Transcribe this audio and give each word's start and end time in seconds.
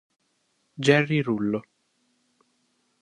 Jerry 0.83 1.21
Rullo 1.21 1.61